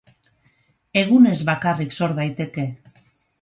egunez 1.01 1.35
bakarrik 1.51 1.93
sor 1.99 2.17
daiteke 2.21 2.67